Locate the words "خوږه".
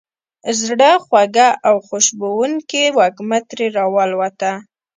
1.05-1.49